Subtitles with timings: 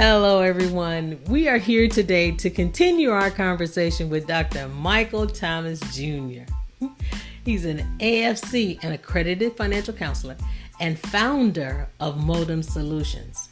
[0.00, 1.18] Hello, everyone.
[1.26, 4.68] We are here today to continue our conversation with Dr.
[4.68, 6.44] Michael Thomas Jr.
[7.44, 10.36] He's an AFC, an accredited financial counselor,
[10.78, 13.48] and founder of Modom Solutions,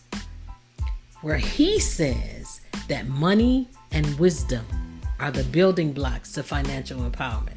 [1.21, 4.65] where he says that money and wisdom
[5.19, 7.56] are the building blocks to financial empowerment.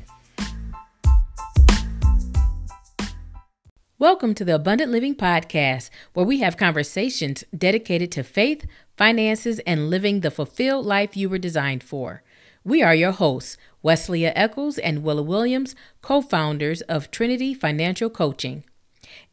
[4.00, 8.66] Welcome to the Abundant Living Podcast, where we have conversations dedicated to faith,
[8.96, 12.24] finances, and living the fulfilled life you were designed for.
[12.64, 18.64] We are your hosts, Weslia Echols and Willa Williams, co founders of Trinity Financial Coaching.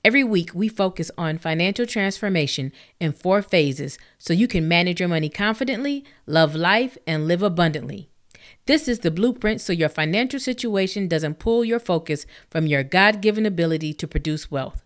[0.05, 5.09] Every week, we focus on financial transformation in four phases so you can manage your
[5.09, 8.11] money confidently, love life, and live abundantly.
[8.67, 13.21] This is the blueprint so your financial situation doesn't pull your focus from your God
[13.21, 14.83] given ability to produce wealth.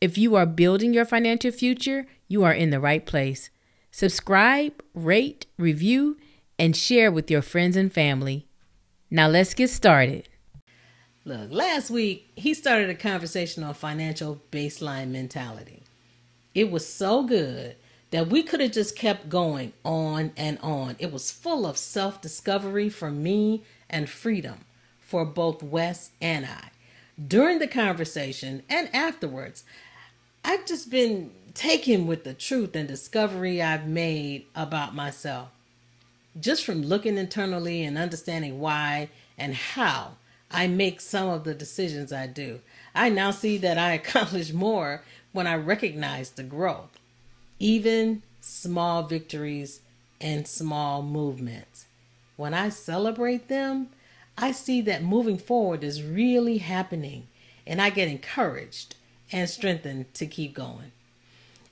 [0.00, 3.50] If you are building your financial future, you are in the right place.
[3.96, 6.16] Subscribe, rate, review,
[6.58, 8.44] and share with your friends and family.
[9.08, 10.28] Now let's get started.
[11.24, 15.84] Look, last week he started a conversation on financial baseline mentality.
[16.56, 17.76] It was so good
[18.10, 20.96] that we could have just kept going on and on.
[20.98, 24.64] It was full of self discovery for me and freedom
[24.98, 26.70] for both Wes and I.
[27.24, 29.62] During the conversation and afterwards,
[30.44, 35.48] I've just been taken with the truth and discovery I've made about myself.
[36.38, 40.16] Just from looking internally and understanding why and how
[40.50, 42.60] I make some of the decisions I do,
[42.94, 45.02] I now see that I accomplish more
[45.32, 46.98] when I recognize the growth,
[47.58, 49.80] even small victories
[50.20, 51.86] and small movements.
[52.36, 53.88] When I celebrate them,
[54.36, 57.28] I see that moving forward is really happening
[57.66, 58.96] and I get encouraged
[59.30, 60.92] and strengthened to keep going.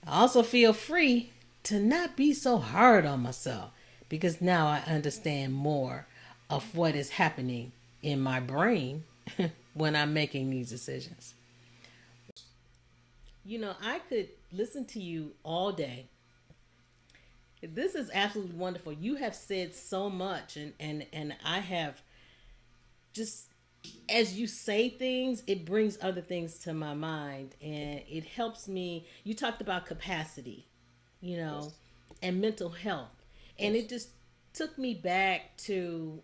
[0.06, 1.30] I also feel free
[1.64, 3.70] to not be so hard on myself
[4.08, 6.06] because now I understand more
[6.50, 9.04] of what is happening in my brain
[9.74, 11.34] when I'm making these decisions.
[13.44, 16.06] You know, I could listen to you all day.
[17.62, 18.92] This is absolutely wonderful.
[18.92, 22.02] You have said so much and and and I have
[23.12, 23.51] just
[24.08, 29.06] as you say things, it brings other things to my mind and it helps me.
[29.24, 30.66] You talked about capacity,
[31.20, 31.74] you know, yes.
[32.22, 33.24] and mental health.
[33.58, 33.84] And yes.
[33.84, 34.08] it just
[34.52, 36.20] took me back to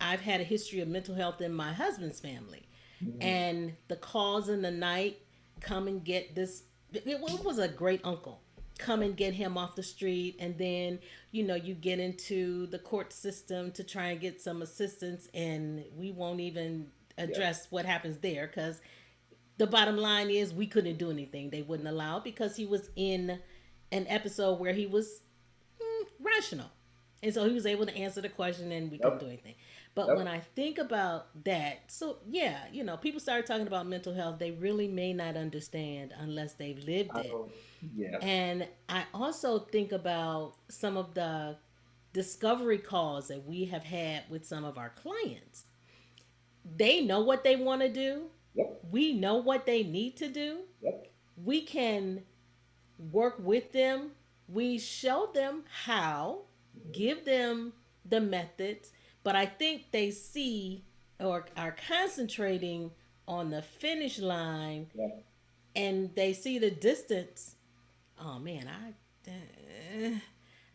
[0.00, 2.68] I've had a history of mental health in my husband's family.
[3.02, 3.22] Mm-hmm.
[3.22, 5.18] And the calls in the night
[5.60, 8.40] come and get this it was a great uncle
[8.78, 10.98] come and get him off the street and then
[11.30, 15.84] you know you get into the court system to try and get some assistance and
[15.96, 16.86] we won't even
[17.18, 17.68] address yeah.
[17.70, 18.80] what happens there because
[19.58, 23.38] the bottom line is we couldn't do anything they wouldn't allow because he was in
[23.92, 25.22] an episode where he was
[25.80, 26.70] mm, rational
[27.22, 29.04] and so he was able to answer the question and we yep.
[29.04, 29.54] couldn't do anything
[29.96, 30.18] but yep.
[30.18, 34.38] when I think about that, so yeah, you know, people start talking about mental health,
[34.38, 37.32] they really may not understand unless they've lived it.
[37.96, 38.18] Yeah.
[38.20, 41.56] And I also think about some of the
[42.12, 45.64] discovery calls that we have had with some of our clients.
[46.76, 48.24] They know what they want to do.
[48.54, 48.80] Yep.
[48.90, 50.58] We know what they need to do.
[50.82, 51.10] Yep.
[51.42, 52.22] We can
[52.98, 54.10] work with them.
[54.46, 56.42] We show them how,
[56.78, 56.92] mm-hmm.
[56.92, 57.72] give them
[58.04, 58.92] the methods
[59.26, 60.84] but I think they see
[61.18, 62.92] or are concentrating
[63.26, 65.08] on the finish line yeah.
[65.74, 67.56] and they see the distance.
[68.20, 70.10] Oh man, I uh,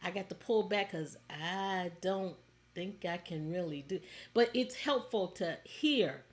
[0.03, 2.35] I got to pull back because I don't
[2.75, 4.01] think I can really do.
[4.33, 6.25] But it's helpful to hear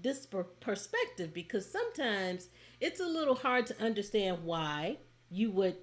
[0.00, 2.50] this per- perspective because sometimes
[2.80, 4.98] it's a little hard to understand why
[5.28, 5.78] you would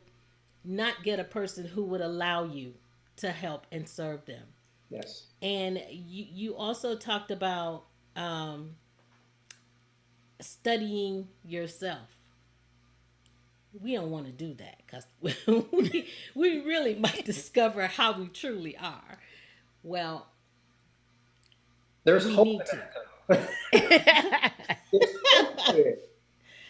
[0.64, 2.76] not get a person who would allow you
[3.18, 4.55] to help and serve them.
[4.96, 5.28] Yes.
[5.42, 8.76] And you, you also talked about um,
[10.40, 12.18] studying yourself.
[13.82, 15.06] We don't want to do that because
[15.72, 19.20] we, we really might discover how we truly are.
[19.84, 20.28] Well,
[22.06, 22.62] there's hope.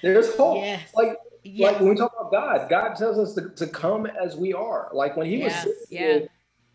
[0.01, 0.57] there's hope.
[0.57, 0.89] Yes.
[0.95, 1.71] Like, yes.
[1.71, 4.89] like when we talk about God, God tells us to, to come as we are.
[4.91, 5.65] Like when He yes.
[5.65, 6.19] was yeah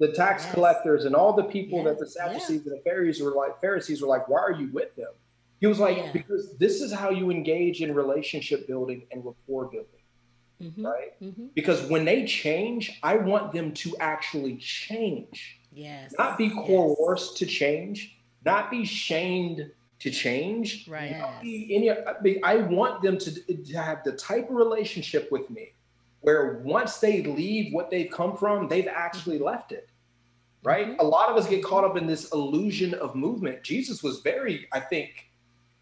[0.00, 0.54] the tax yes.
[0.54, 1.86] collectors and all the people yes.
[1.86, 2.72] that the Sadducees yeah.
[2.72, 5.12] and the Pharisees were like Pharisees were like, why are you with them?
[5.60, 6.10] He was like, yeah.
[6.12, 10.00] because this is how you engage in relationship building and rapport building.
[10.62, 10.86] mm-hmm.
[10.86, 11.20] right?
[11.22, 11.46] Mm-hmm.
[11.54, 15.60] Because when they change, I want them to actually change.
[15.72, 16.14] Yes.
[16.18, 17.38] Not be coerced yes.
[17.38, 19.70] to change, not be shamed
[20.00, 20.88] to change.
[20.88, 21.14] Right.
[21.42, 21.90] Any,
[22.42, 25.72] I want them to, to have the type of relationship with me
[26.20, 29.46] where once they leave what they've come from, they've actually mm-hmm.
[29.46, 29.88] left it.
[30.62, 30.88] Right.
[30.88, 31.00] Mm-hmm.
[31.00, 33.62] A lot of us get caught up in this illusion of movement.
[33.62, 35.30] Jesus was very, I think,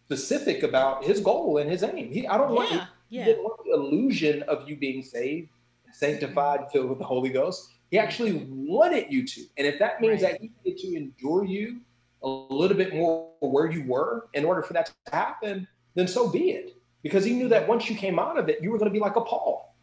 [0.04, 2.12] specific about his goal and his aim.
[2.12, 3.34] He, I don't want, yeah, yeah.
[3.38, 5.50] want the illusion of you being saved,
[5.92, 6.70] sanctified, mm-hmm.
[6.70, 7.70] filled with the Holy Ghost.
[7.90, 9.40] He actually wanted you to.
[9.56, 10.32] And if that means right.
[10.32, 11.80] that he needed to endure you
[12.22, 16.28] a little bit more where you were in order for that to happen, then so
[16.28, 16.76] be it.
[17.02, 19.00] Because he knew that once you came out of it, you were going to be
[19.00, 19.74] like a Paul,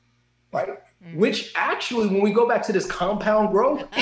[0.51, 0.69] right?
[1.05, 1.19] Mm-hmm.
[1.19, 3.83] Which actually, when we go back to this compound growth,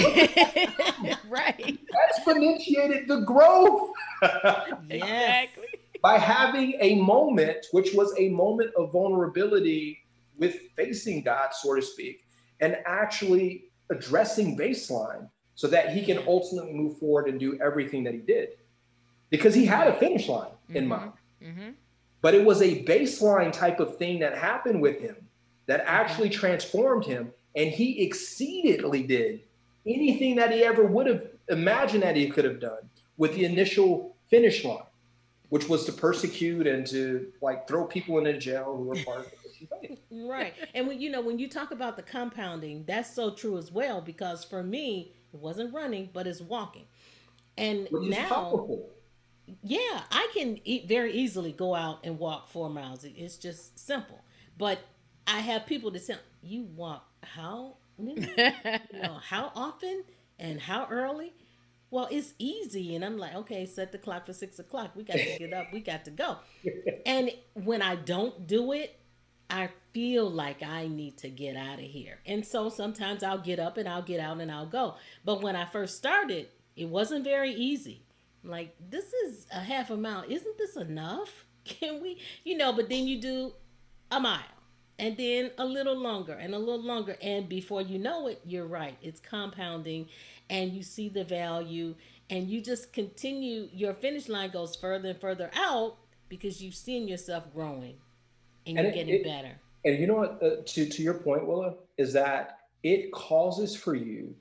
[1.30, 1.78] right,
[2.18, 3.92] exponentiated the growth.
[4.90, 5.66] exactly.
[6.02, 10.00] By having a moment, which was a moment of vulnerability
[10.38, 12.26] with facing God, so to speak,
[12.62, 18.14] and actually addressing baseline so that he can ultimately move forward and do everything that
[18.14, 18.50] he did.
[19.30, 20.78] Because he had a finish line mm-hmm.
[20.78, 21.12] in mind.
[21.44, 21.70] Mm-hmm.
[22.22, 25.18] But it was a baseline type of thing that happened with him
[25.66, 27.32] that actually transformed him.
[27.56, 29.42] And he exceedingly did
[29.86, 34.16] anything that he ever would have imagined that he could have done with the initial
[34.30, 34.84] finish line,
[35.50, 39.34] which was to persecute and to like throw people into jail who were part of
[39.82, 40.54] it right.
[40.74, 44.02] And when you know when you talk about the compounding, that's so true as well
[44.02, 46.86] because for me, it wasn't running, but it's walking.
[47.58, 48.68] And now
[49.62, 53.04] yeah, I can very easily go out and walk 4 miles.
[53.04, 54.22] It's just simple.
[54.58, 54.80] But
[55.28, 60.04] I have people that say, "You walk how you know, how often
[60.40, 61.34] and how early?"
[61.94, 64.96] Well, it's easy, and I'm like, okay, set the clock for six o'clock.
[64.96, 65.68] We got to get up.
[65.72, 66.38] We got to go.
[67.06, 69.00] and when I don't do it,
[69.48, 72.18] I feel like I need to get out of here.
[72.26, 74.96] And so sometimes I'll get up and I'll get out and I'll go.
[75.24, 78.02] But when I first started, it wasn't very easy.
[78.44, 80.24] Like, this is a half a mile.
[80.28, 81.46] Isn't this enough?
[81.64, 83.54] Can we, you know, but then you do
[84.10, 84.42] a mile
[85.00, 87.18] and then a little longer and a little longer.
[87.22, 88.98] And before you know it, you're right.
[89.02, 90.08] It's compounding
[90.50, 91.96] and you see the value
[92.30, 93.70] and you just continue.
[93.74, 95.98] Your finish line goes further and further out
[96.30, 97.96] because you've seen yourself growing
[98.66, 99.60] and, and you're getting it, better.
[99.86, 100.42] And you know what?
[100.42, 104.36] Uh, to to your point, Willa, is that it causes for you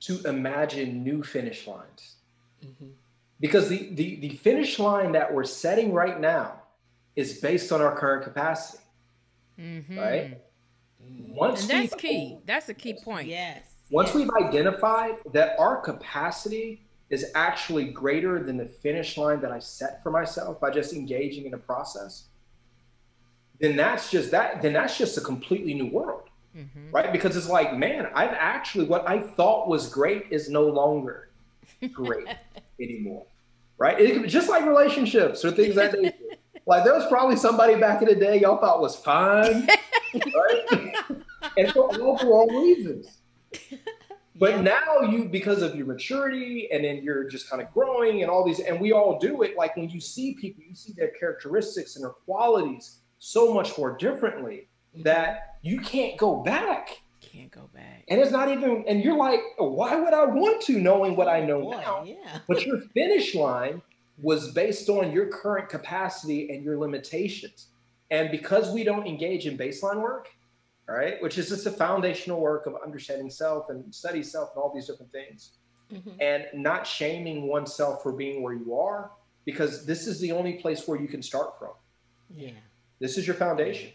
[0.00, 2.16] to imagine new finish lines.
[2.64, 2.88] Mm-hmm.
[3.40, 6.60] Because the, the the finish line that we're setting right now
[7.16, 8.83] is based on our current capacity,
[9.58, 9.98] mm-hmm.
[9.98, 10.40] right?
[11.28, 12.38] Once and that's key.
[12.46, 13.28] That's a key point.
[13.28, 13.68] Yes.
[13.90, 14.16] Once yes.
[14.16, 20.02] we've identified that our capacity is actually greater than the finish line that I set
[20.02, 22.24] for myself by just engaging in a process,
[23.60, 26.90] then that's just that then that's just a completely new world mm-hmm.
[26.90, 31.30] right because it's like man i've actually what i thought was great is no longer
[31.92, 32.26] great
[32.80, 33.26] anymore
[33.78, 36.12] right it, just like relationships or things that they
[36.66, 39.68] like there was probably somebody back in the day y'all thought was fine
[40.14, 40.94] right
[41.56, 43.18] and for all for all reasons
[44.36, 44.60] but yeah.
[44.60, 48.44] now you because of your maturity and then you're just kind of growing and all
[48.44, 51.96] these and we all do it like when you see people you see their characteristics
[51.96, 55.02] and their qualities so much more differently mm-hmm.
[55.02, 57.00] that you can't go back.
[57.22, 58.04] Can't go back.
[58.08, 61.40] And it's not even, and you're like, why would I want to knowing what I
[61.40, 62.04] oh, know Boy, now?
[62.04, 62.40] Yeah.
[62.46, 63.80] but your finish line
[64.18, 67.68] was based on your current capacity and your limitations.
[68.10, 70.28] And because we don't engage in baseline work,
[70.88, 74.62] all right, which is just a foundational work of understanding self and study self and
[74.62, 75.52] all these different things,
[75.92, 76.10] mm-hmm.
[76.20, 79.10] and not shaming oneself for being where you are,
[79.44, 81.72] because this is the only place where you can start from.
[82.30, 82.50] Yeah.
[83.00, 83.90] This is your foundation.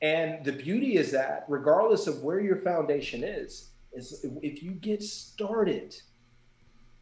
[0.00, 5.02] And the beauty is that regardless of where your foundation is, is if you get
[5.02, 5.94] started,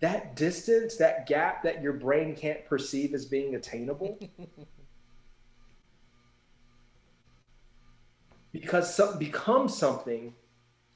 [0.01, 4.19] that distance, that gap that your brain can't perceive as being attainable,
[8.53, 10.35] because some, becomes something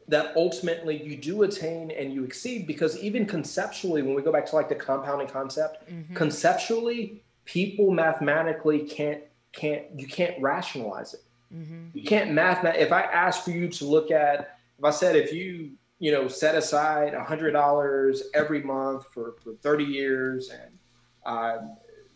[0.08, 4.44] that ultimately you do attain and you exceed because even conceptually when we go back
[4.44, 6.14] to like the compounding concept mm-hmm.
[6.14, 11.23] conceptually people mathematically can't can't you can't rationalize it.
[11.54, 11.96] Mm-hmm.
[11.96, 12.64] You can't math.
[12.64, 15.73] If I ask for you to look at, if I said if you
[16.04, 20.78] you know set aside a hundred dollars every month for, for thirty years and
[21.25, 21.56] uh,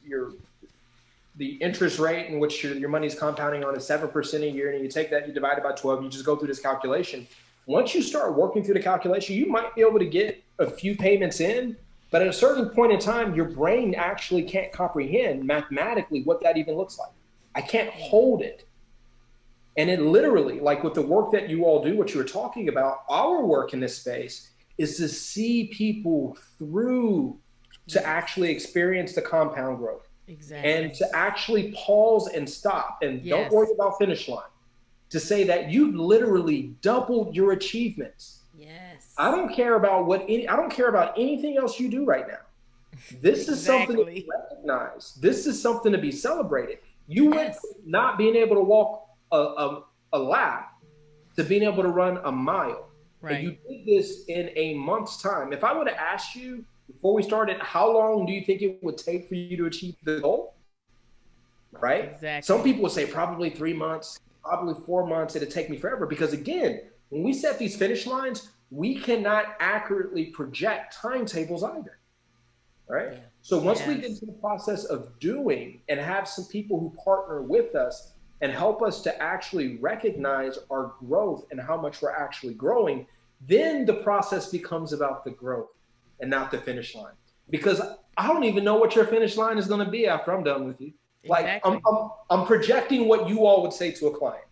[0.05, 0.33] your
[1.37, 4.51] the interest rate in which your, your money is compounding on is seven percent a
[4.51, 6.61] year, and you take that, you divide it by twelve, you just go through this
[6.61, 7.27] calculation.
[7.65, 10.95] Once you start working through the calculation, you might be able to get a few
[10.95, 11.75] payments in,
[12.11, 16.59] but at a certain point in time, your brain actually can't comprehend mathematically what that
[16.59, 17.13] even looks like.
[17.55, 18.68] I can't hold it.
[19.79, 22.69] And it literally, like with the work that you all do, what you were talking
[22.69, 27.39] about, our work in this space is to see people through
[27.87, 30.09] to actually experience the compound growth.
[30.27, 30.71] Exactly.
[30.71, 33.51] And to actually pause and stop and yes.
[33.51, 34.43] don't worry about finish line.
[35.11, 38.41] To say that you've literally doubled your achievements.
[38.59, 39.15] Yes.
[39.17, 42.27] I don't care about what any I don't care about anything else you do right
[42.29, 42.41] now.
[43.23, 45.23] This is something to be recognized.
[45.23, 46.79] This is something to be celebrated.
[47.07, 47.61] You yes.
[47.63, 50.73] went not being able to walk a, a, a, lap
[51.37, 52.89] to being able to run a mile.
[53.21, 53.37] Right.
[53.37, 55.53] And you did this in a month's time.
[55.53, 58.83] If I would have asked you before we started, how long do you think it
[58.83, 60.55] would take for you to achieve the goal?
[61.73, 62.13] Right?
[62.13, 62.43] Exactly.
[62.43, 65.37] Some people would say probably three months, probably four months.
[65.37, 66.81] It'd take me forever because, again,
[67.11, 71.99] when we set these finish lines, we cannot accurately project timetables either.
[72.89, 73.13] Right?
[73.13, 73.19] Yeah.
[73.43, 73.89] So once yes.
[73.89, 78.13] we get into the process of doing and have some people who partner with us
[78.41, 83.07] and help us to actually recognize our growth and how much we're actually growing,
[83.47, 85.71] then the process becomes about the growth
[86.21, 87.15] and not the finish line.
[87.51, 87.81] Because
[88.17, 90.67] I don't even know what your finish line is going to be after I'm done
[90.67, 90.93] with you.
[91.27, 91.73] Like exactly.
[91.73, 94.45] I'm, I'm, I'm projecting what you all would say to a client.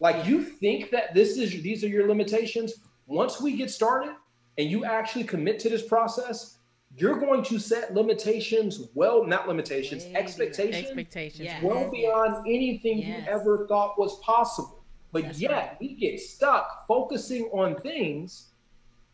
[0.00, 2.74] Like you think that this is these are your limitations.
[3.06, 4.14] Once we get started
[4.58, 6.58] and you actually commit to this process,
[6.96, 11.62] you're going to set limitations well, not limitations, expectations, expectations yes.
[11.62, 13.06] well beyond anything yes.
[13.26, 14.82] you ever thought was possible.
[15.12, 15.76] But That's yet right.
[15.80, 18.48] we get stuck focusing on things,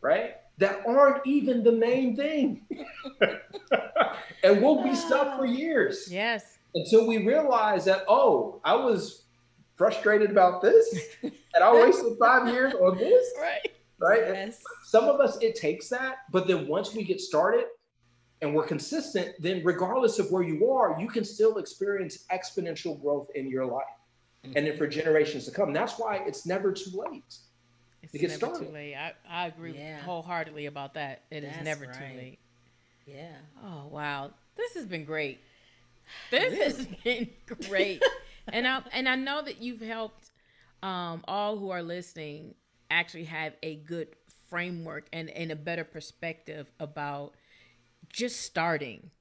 [0.01, 0.35] right?
[0.57, 2.65] that aren't even the main thing.
[4.43, 6.07] and we'll be stuck for years.
[6.11, 6.57] Yes.
[6.73, 9.23] Until we realize that, oh, I was
[9.75, 13.31] frustrated about this and I wasted five years on this.
[13.39, 13.66] Right.
[13.99, 14.21] Right.
[14.21, 14.61] Yes.
[14.85, 16.17] Some of us, it takes that.
[16.31, 17.65] But then once we get started
[18.41, 23.27] and we're consistent, then regardless of where you are, you can still experience exponential growth
[23.33, 23.85] in your life
[24.45, 24.57] mm-hmm.
[24.57, 25.73] and then for generations to come.
[25.73, 27.35] That's why it's never too late.
[28.03, 28.67] It's to get never started.
[28.67, 28.95] too late.
[28.95, 29.99] I, I agree yeah.
[30.01, 31.23] wholeheartedly about that.
[31.31, 31.93] It That's is never right.
[31.93, 32.39] too late.
[33.05, 33.35] Yeah.
[33.63, 35.39] Oh wow, this has been great.
[36.29, 37.29] This has been
[37.67, 38.03] great,
[38.49, 40.31] and I and I know that you've helped
[40.83, 42.53] um, all who are listening
[42.89, 44.09] actually have a good
[44.49, 47.33] framework and, and a better perspective about
[48.09, 49.11] just starting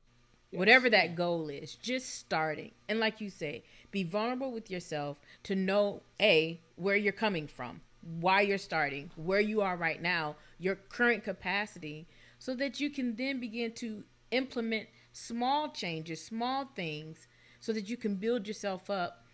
[0.52, 0.58] yes.
[0.58, 5.56] whatever that goal is just starting and like you say be vulnerable with yourself to
[5.56, 7.80] know a where you're coming from
[8.20, 12.06] why you're starting, where you are right now, your current capacity,
[12.38, 17.26] so that you can then begin to implement small changes, small things,
[17.60, 19.24] so that you can build yourself up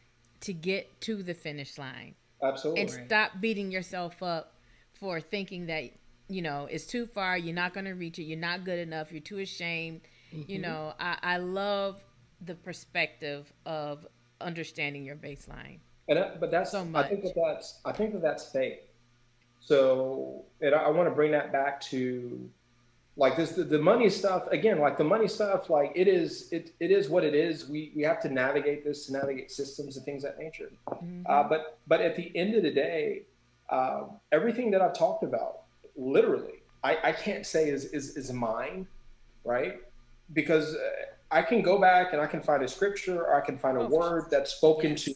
[0.40, 2.14] to get to the finish line.
[2.42, 2.82] Absolutely.
[2.82, 4.54] And stop beating yourself up
[4.92, 5.90] for thinking that,
[6.28, 9.12] you know, it's too far, you're not going to reach it, you're not good enough,
[9.12, 10.00] you're too ashamed.
[10.34, 10.50] Mm-hmm.
[10.50, 12.02] You know, I, I love
[12.40, 14.06] the perspective of
[14.40, 15.78] understanding your baseline.
[16.08, 17.06] And uh, but that's so much.
[17.06, 18.80] I think that that's I think that that's faith.
[19.60, 22.50] So and I, I want to bring that back to
[23.16, 26.72] like this the, the, money stuff again like the money stuff like it is it,
[26.80, 30.04] it is what it is we we have to navigate this to navigate systems and
[30.06, 31.22] things that nature mm-hmm.
[31.28, 33.22] uh, but but at the end of the day
[33.68, 35.62] uh, everything that i've talked about
[35.96, 38.86] literally i, I can't say is, is is mine
[39.44, 39.80] right
[40.32, 40.78] because uh,
[41.30, 43.80] i can go back and i can find a scripture or i can find a
[43.82, 45.04] oh, word that's spoken yes.
[45.04, 45.14] to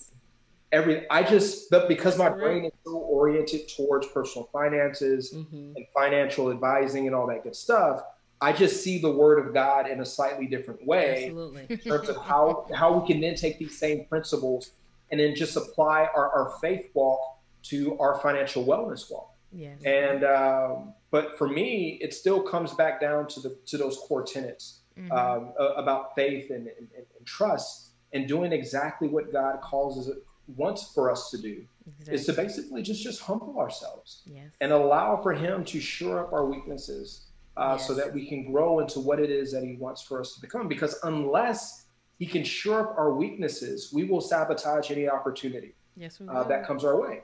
[0.73, 5.73] every I just but because my brain is so oriented towards personal finances mm-hmm.
[5.77, 8.03] and financial advising and all that good stuff,
[8.41, 11.67] I just see the word of God in a slightly different way Absolutely.
[11.69, 14.73] in terms of how how we can then take these same principles
[15.11, 17.21] and then just apply our, our faith walk
[17.63, 19.33] to our financial wellness walk.
[19.53, 19.81] Yes.
[19.85, 24.23] And um, but for me, it still comes back down to the to those core
[24.25, 25.13] tenets mm-hmm.
[25.13, 30.15] um, about faith and, and, and, trust and doing exactly what God calls us
[30.49, 32.15] wants for us to do exactly.
[32.15, 34.51] is to basically just just humble ourselves yes.
[34.61, 37.27] and allow for him to shore up our weaknesses
[37.57, 37.87] uh, yes.
[37.87, 40.41] so that we can grow into what it is that he wants for us to
[40.41, 41.87] become because unless
[42.19, 46.85] he can shore up our weaknesses we will sabotage any opportunity yes, uh, that comes
[46.85, 47.23] our way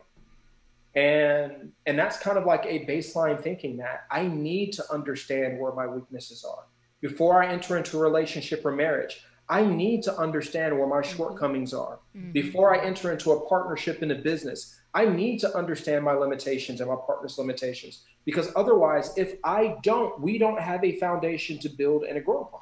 [0.95, 5.73] and and that's kind of like a baseline thinking that i need to understand where
[5.73, 6.65] my weaknesses are
[7.01, 11.17] before i enter into a relationship or marriage I need to understand where my mm-hmm.
[11.17, 11.99] shortcomings are.
[12.17, 12.33] Mm-hmm.
[12.33, 16.81] Before I enter into a partnership in a business, I need to understand my limitations
[16.81, 18.05] and my partner's limitations.
[18.25, 22.43] Because otherwise, if I don't, we don't have a foundation to build and to grow
[22.43, 22.61] upon.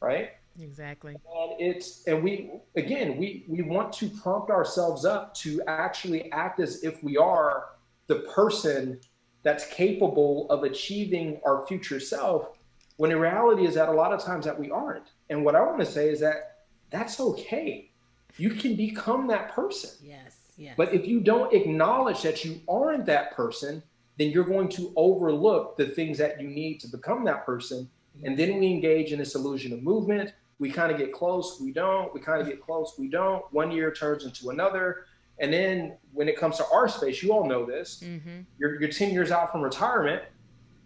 [0.00, 0.30] Right?
[0.60, 1.14] Exactly.
[1.14, 6.60] And it's and we again we we want to prompt ourselves up to actually act
[6.60, 7.68] as if we are
[8.06, 9.00] the person
[9.42, 12.58] that's capable of achieving our future self
[12.96, 15.10] when the reality is that a lot of times that we aren't.
[15.30, 17.90] And what I want to say is that that's okay.
[18.36, 19.90] You can become that person.
[20.02, 20.36] Yes.
[20.56, 20.74] yes.
[20.76, 23.82] But if you don't acknowledge that you aren't that person,
[24.18, 27.88] then you're going to overlook the things that you need to become that person.
[28.24, 30.32] And then we engage in this illusion of movement.
[30.58, 32.12] We kind of get close, we don't.
[32.14, 33.44] We kind of get close, we don't.
[33.52, 35.06] One year turns into another.
[35.38, 38.02] And then when it comes to our space, you all know this.
[38.04, 38.42] Mm-hmm.
[38.58, 40.22] You're, you're 10 years out from retirement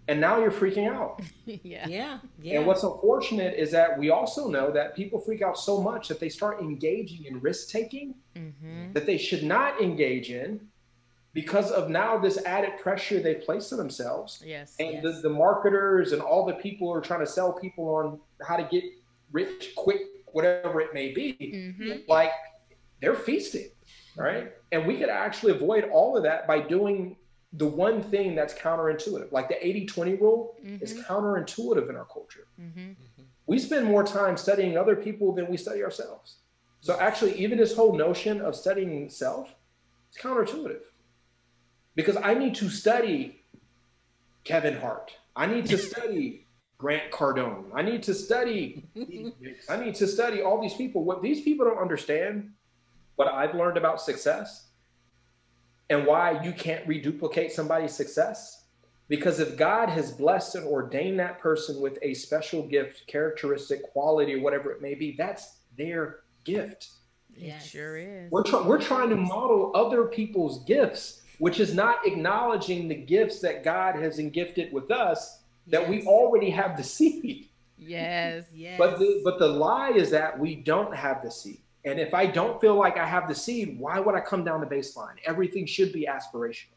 [0.08, 1.20] and now you're freaking out.
[1.46, 1.86] yeah.
[1.88, 2.18] Yeah.
[2.40, 2.58] Yeah.
[2.58, 6.20] And what's unfortunate is that we also know that people freak out so much that
[6.20, 8.92] they start engaging in risk taking mm-hmm.
[8.92, 10.60] that they should not engage in
[11.32, 14.42] because of now this added pressure they've placed on themselves.
[14.44, 14.76] Yes.
[14.78, 15.02] And yes.
[15.02, 18.64] The, the marketers and all the people are trying to sell people on how to
[18.64, 18.84] get
[19.32, 21.36] rich quick, whatever it may be.
[21.78, 22.10] Mm-hmm.
[22.10, 22.30] Like
[23.02, 23.70] they're feasting,
[24.16, 24.52] right?
[24.72, 27.16] And we could actually avoid all of that by doing
[27.56, 30.82] the one thing that's counterintuitive, like the 80 20 rule, mm-hmm.
[30.82, 32.46] is counterintuitive in our culture.
[32.60, 32.92] Mm-hmm.
[33.46, 36.36] We spend more time studying other people than we study ourselves.
[36.80, 39.54] So, actually, even this whole notion of studying self
[40.12, 40.80] is counterintuitive
[41.94, 43.42] because I need to study
[44.44, 45.12] Kevin Hart.
[45.34, 46.46] I need to study
[46.78, 47.64] Grant Cardone.
[47.74, 48.84] I need to study.
[49.68, 51.04] I need to study all these people.
[51.04, 52.50] What these people don't understand,
[53.16, 54.65] what I've learned about success,
[55.90, 58.64] and why you can't reduplicate somebody's success?
[59.08, 64.34] Because if God has blessed and ordained that person with a special gift, characteristic, quality,
[64.34, 66.88] or whatever it may be, that's their gift.
[67.36, 67.66] Yes.
[67.66, 68.32] It sure is.
[68.32, 73.40] We're, try- we're trying to model other people's gifts, which is not acknowledging the gifts
[73.40, 75.90] that God has gifted with us that yes.
[75.90, 77.48] we already have the seed.
[77.78, 78.46] Yes.
[78.54, 78.78] yes.
[78.78, 81.60] But the but the lie is that we don't have the seed.
[81.86, 84.60] And if I don't feel like I have the seed, why would I come down
[84.60, 85.14] the baseline?
[85.24, 86.74] Everything should be aspirational.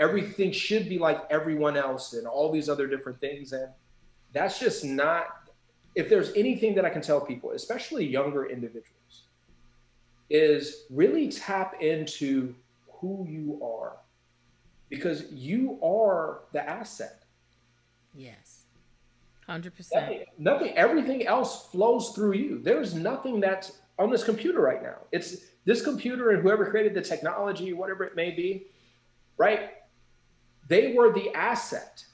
[0.00, 3.52] Everything should be like everyone else and all these other different things.
[3.52, 3.68] And
[4.32, 5.50] that's just not,
[5.94, 9.28] if there's anything that I can tell people, especially younger individuals,
[10.30, 12.54] is really tap into
[12.88, 13.98] who you are
[14.88, 17.22] because you are the asset.
[18.14, 18.64] Yes.
[19.48, 19.72] 100%.
[19.92, 22.58] Nothing, nothing, everything else flows through you.
[22.60, 24.96] There's nothing that's on this computer right now.
[25.12, 25.36] It's
[25.66, 28.66] this computer and whoever created the technology, whatever it may be,
[29.36, 29.74] right?
[30.68, 32.04] They were the asset.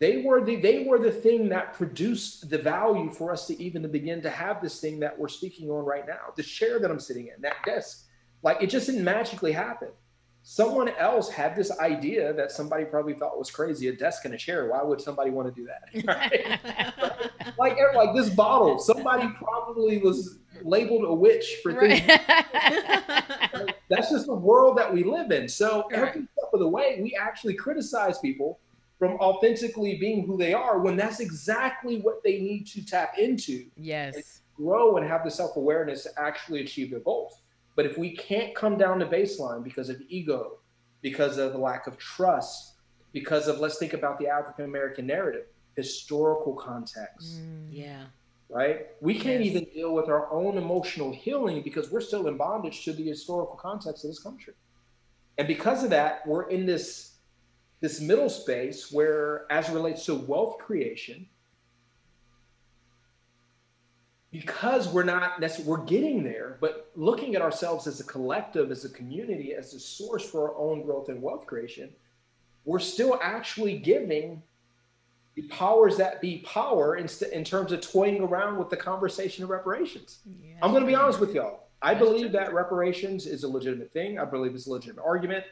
[0.00, 3.82] They were the they were the thing that produced the value for us to even
[3.82, 6.32] to begin to have this thing that we're speaking on right now.
[6.34, 8.06] The chair that I'm sitting in, that desk,
[8.42, 9.90] like it just didn't magically happen.
[10.44, 14.36] Someone else had this idea that somebody probably thought was crazy, a desk and a
[14.36, 14.68] chair.
[14.68, 16.04] Why would somebody want to do that?
[16.04, 16.58] Right?
[17.58, 22.02] like like this bottle, somebody probably was labeled a witch for right.
[22.02, 23.72] things.
[23.88, 25.48] That's just the world that we live in.
[25.48, 25.98] So right.
[25.98, 28.58] every step of the way, we actually criticize people
[28.98, 33.66] from authentically being who they are when that's exactly what they need to tap into.
[33.76, 34.40] Yes.
[34.54, 37.42] grow and have the self awareness to actually achieve their goals.
[37.74, 40.58] But if we can't come down to baseline because of ego,
[41.00, 42.74] because of the lack of trust,
[43.12, 47.40] because of let's think about the African American narrative, historical context.
[47.40, 48.04] Mm, yeah
[48.52, 48.88] right?
[49.00, 49.54] We can't yes.
[49.54, 53.56] even deal with our own emotional healing because we're still in bondage to the historical
[53.56, 54.52] context of this country.
[55.38, 57.08] And because of that, we're in this
[57.80, 61.26] this middle space where as it relates to wealth creation
[64.30, 68.84] because we're not necessarily we're getting there but looking at ourselves as a collective as
[68.84, 71.90] a community as a source for our own growth and wealth creation
[72.64, 74.40] we're still actually giving
[75.34, 79.50] the powers that be power in, in terms of toying around with the conversation of
[79.50, 80.18] reparations.
[80.26, 80.54] Yeah.
[80.62, 81.68] I'm going to be honest with y'all.
[81.80, 84.18] I believe that reparations is a legitimate thing.
[84.18, 85.44] I believe it's a legitimate argument.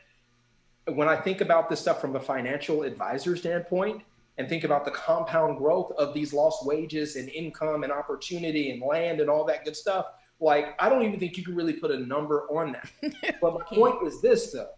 [0.86, 4.02] When I think about this stuff from a financial advisor standpoint
[4.38, 8.80] and think about the compound growth of these lost wages and income and opportunity and
[8.82, 10.06] land and all that good stuff,
[10.40, 12.90] like I don't even think you can really put a number on that.
[13.40, 14.70] but my point is this though.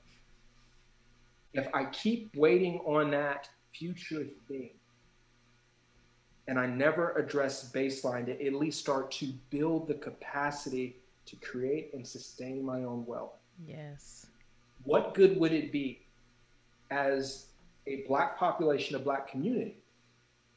[1.55, 4.71] If I keep waiting on that future thing,
[6.49, 11.91] and I never address baseline to at least start to build the capacity to create
[11.95, 13.35] and sustain my own wealth.
[13.67, 14.27] Yes.
[14.85, 16.01] What good would it be
[16.91, 17.47] as
[17.87, 19.77] a black population, a black community,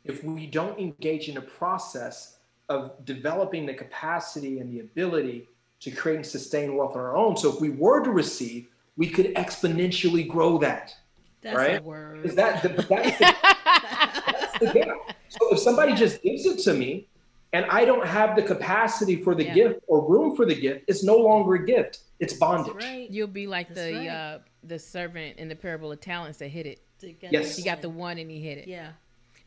[0.04, 2.38] if we don't engage in a process
[2.69, 5.48] of developing the capacity and the ability
[5.82, 7.38] to create and sustain wealth on our own?
[7.38, 8.67] So if we were to receive,
[8.98, 10.95] we could exponentially grow that.
[11.41, 11.84] That's right?
[12.24, 13.36] Is that the, that's the,
[14.26, 15.15] that's the gap.
[15.30, 15.98] So if somebody yeah.
[15.98, 17.08] just gives it to me
[17.54, 19.54] and I don't have the capacity for the yeah.
[19.54, 22.00] gift or room for the gift, it's no longer a gift.
[22.20, 22.76] It's bondage.
[22.76, 23.10] Right.
[23.10, 24.08] You'll be like That's the right.
[24.08, 26.82] uh, the servant in the parable of talents that hit it.
[27.30, 27.58] Yes.
[27.58, 28.68] He got the one and he hit it.
[28.68, 28.91] Yeah.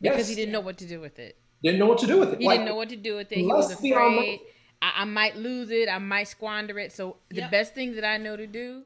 [0.01, 0.29] Because yes.
[0.29, 1.37] he didn't know what to do with it.
[1.63, 2.39] Didn't know what to do with it.
[2.39, 3.37] He like, didn't know what to do with it.
[3.37, 4.39] He was afraid.
[4.81, 5.89] I, I, might lose it.
[5.89, 6.93] I might squander it.
[6.93, 7.51] So the yep.
[7.51, 8.83] best thing that I know to do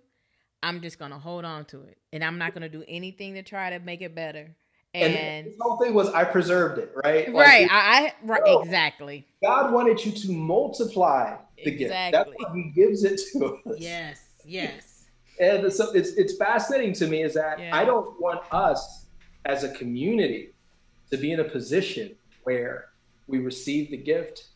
[0.63, 3.69] I'm just gonna hold on to it, and I'm not gonna do anything to try
[3.69, 4.55] to make it better.
[4.93, 7.33] And, and the whole thing was I preserved it, right?
[7.33, 7.63] Right.
[7.63, 9.25] Like, I, I right, no, exactly.
[9.41, 11.77] God wanted you to multiply the exactly.
[11.77, 12.11] gift.
[12.11, 13.79] That's why He gives it to us.
[13.79, 14.21] Yes.
[14.45, 15.05] Yes.
[15.39, 17.75] And so it's it's fascinating to me is that yeah.
[17.75, 19.05] I don't want us
[19.45, 20.49] as a community
[21.09, 22.89] to be in a position where
[23.27, 24.49] we receive the gift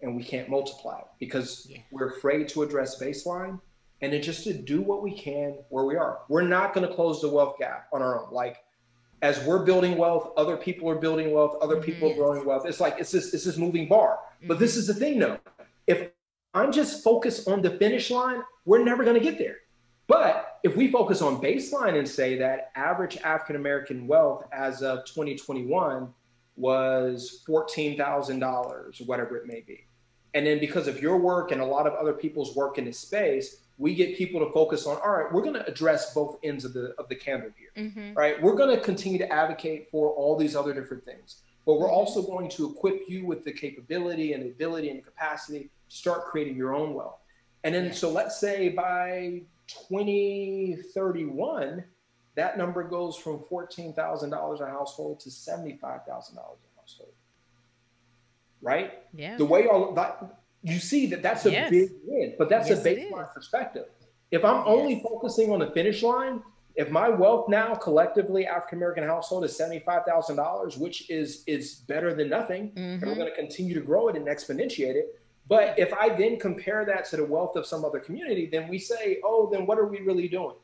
[0.00, 1.78] and we can't multiply it because yeah.
[1.90, 3.60] we're afraid to address baseline
[4.00, 6.20] and then just to do what we can where we are.
[6.28, 8.32] We're not going to close the wealth gap on our own.
[8.32, 8.56] Like
[9.22, 11.84] as we're building wealth, other people are building wealth, other mm-hmm.
[11.84, 12.66] people are growing wealth.
[12.66, 14.18] It's like it's this it's this moving bar.
[14.18, 14.48] Mm-hmm.
[14.48, 14.80] But this mm-hmm.
[14.80, 15.38] is the thing though.
[15.86, 16.10] If
[16.54, 19.56] I'm just focused on the finish line, we're never going to get there.
[20.06, 25.04] But if we focus on baseline and say that average African American wealth as of
[25.06, 26.12] 2021
[26.56, 29.86] was $14,000, whatever it may be.
[30.34, 32.98] And then because of your work and a lot of other people's work in this
[32.98, 36.64] space, we get people to focus on all right we're going to address both ends
[36.64, 38.14] of the of the candle here mm-hmm.
[38.14, 41.86] right we're going to continue to advocate for all these other different things but we're
[41.86, 41.94] mm-hmm.
[41.94, 46.56] also going to equip you with the capability and ability and capacity to start creating
[46.56, 47.18] your own wealth
[47.64, 47.98] and then yes.
[47.98, 51.82] so let's say by 2031
[52.34, 57.12] that number goes from $14000 a household to $75000 a household
[58.60, 61.70] right yeah the way all that you see that that's a yes.
[61.70, 63.86] big win, but that's yes, a baseline perspective.
[64.30, 64.64] If I'm yes.
[64.66, 66.42] only focusing on the finish line,
[66.74, 71.42] if my wealth now collectively African American household is seventy five thousand dollars, which is
[71.46, 72.80] is better than nothing, mm-hmm.
[72.80, 75.20] and we're going to continue to grow it and exponentiate it.
[75.48, 78.78] But if I then compare that to the wealth of some other community, then we
[78.78, 80.54] say, oh, then what are we really doing?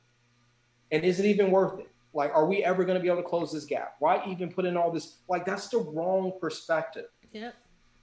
[0.93, 1.91] And is it even worth it?
[2.15, 3.97] Like, are we ever going to be able to close this gap?
[3.99, 5.19] Why even put in all this?
[5.29, 7.07] Like, that's the wrong perspective.
[7.33, 7.55] Yep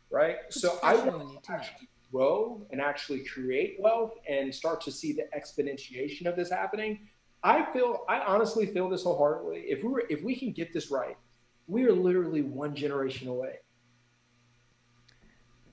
[0.10, 0.38] right?
[0.50, 5.28] so I want to actually grow and actually create wealth and start to see the
[5.38, 7.08] exponentiation of this happening.
[7.44, 9.66] I feel, I honestly feel this wholeheartedly.
[9.68, 11.18] If we were, if we can get this right,
[11.68, 13.60] we are literally one generation away.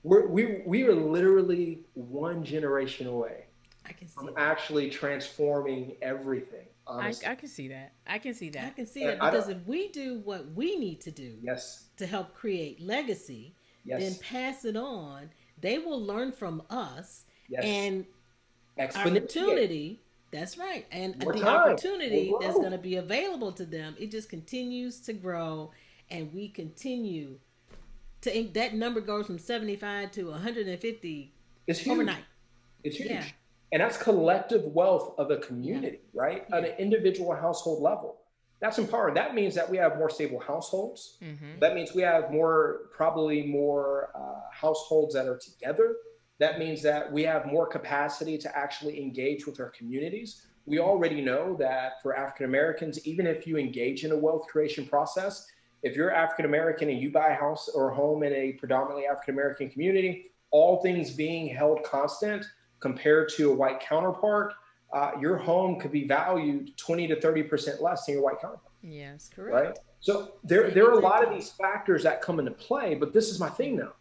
[0.03, 3.45] We're, we we are literally one generation away.
[3.85, 4.33] I can see from that.
[4.37, 6.67] actually transforming everything.
[6.85, 7.93] I, I, can see that.
[8.05, 8.65] I can see that.
[8.65, 12.05] I can see that because if we do what we need to do, yes, to
[12.05, 14.01] help create legacy, yes.
[14.01, 15.29] then pass it on.
[15.59, 17.63] They will learn from us yes.
[17.63, 18.05] and
[18.77, 20.01] opportunity.
[20.31, 20.85] That's right.
[20.91, 21.71] And More the time.
[21.71, 25.71] opportunity that's going to be available to them, it just continues to grow
[26.09, 27.39] and we continue
[28.21, 31.33] to that number goes from 75 to 150
[31.67, 31.93] it's huge.
[31.93, 32.23] overnight.
[32.83, 33.11] It's huge.
[33.11, 33.23] Yeah.
[33.71, 36.21] And that's collective wealth of a community, yeah.
[36.21, 36.45] right?
[36.49, 36.57] Yeah.
[36.57, 38.17] At an individual household level.
[38.63, 39.13] That's empowering.
[39.15, 41.17] That means that we have more stable households.
[41.21, 41.59] Mm-hmm.
[41.59, 45.97] That means we have more, probably more uh, households that are together.
[46.39, 50.47] That means that we have more capacity to actually engage with our communities.
[50.65, 54.85] We already know that for African Americans, even if you engage in a wealth creation
[54.85, 55.45] process,
[55.81, 59.07] if you're African American and you buy a house or a home in a predominantly
[59.07, 62.45] African American community, all things being held constant
[62.79, 64.53] compared to a white counterpart,
[64.93, 68.71] uh, your home could be valued 20 to 30% less than your white counterpart.
[68.83, 69.53] Yes, correct.
[69.53, 69.79] Right.
[69.99, 73.29] So there, there are a lot of these factors that come into play, but this
[73.29, 73.93] is my thing now.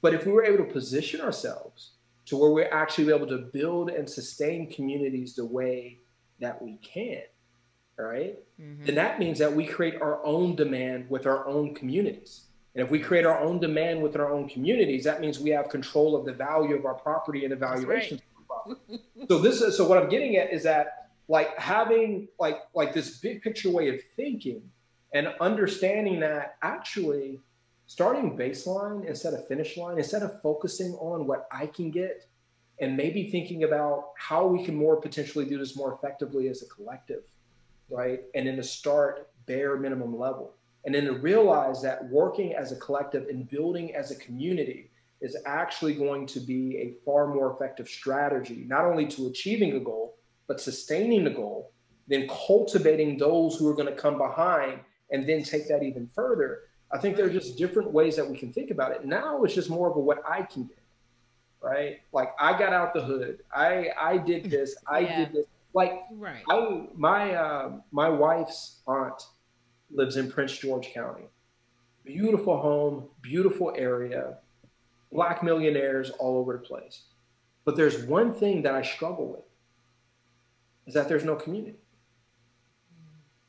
[0.00, 1.92] But if we were able to position ourselves
[2.26, 5.98] to where we're actually able to build and sustain communities the way
[6.40, 7.22] that we can,
[7.98, 8.38] right?
[8.60, 8.86] Mm-hmm.
[8.86, 12.46] Then that means that we create our own demand with our own communities.
[12.74, 15.68] And if we create our own demand with our own communities, that means we have
[15.68, 18.20] control of the value of our property and the valuations
[19.28, 23.18] so this is so what I'm getting at is that like having like like this
[23.18, 24.62] big picture way of thinking
[25.12, 27.40] and understanding that actually
[27.86, 32.26] starting baseline instead of finish line instead of focusing on what I can get
[32.80, 36.66] and maybe thinking about how we can more potentially do this more effectively as a
[36.66, 37.22] collective
[37.88, 38.20] right?
[38.34, 40.54] And then to start bare minimum level.
[40.84, 44.90] And then to realize that working as a collective and building as a community
[45.24, 49.80] is actually going to be a far more effective strategy, not only to achieving a
[49.80, 51.72] goal, but sustaining the goal,
[52.06, 56.64] then cultivating those who are going to come behind and then take that even further.
[56.92, 59.06] I think there are just different ways that we can think about it.
[59.06, 60.82] Now it's just more of a what I can get,
[61.62, 62.00] right?
[62.12, 63.38] Like I got out the hood.
[63.50, 64.76] I I did this.
[64.86, 65.18] I yeah.
[65.20, 65.46] did this.
[65.72, 66.42] Like right.
[66.50, 69.22] I my uh, my wife's aunt
[69.90, 71.24] lives in Prince George County.
[72.04, 74.36] Beautiful home, beautiful area,
[75.12, 77.02] black millionaires all over the place.
[77.64, 79.44] But there's one thing that I struggle with
[80.86, 81.78] is that there's no community.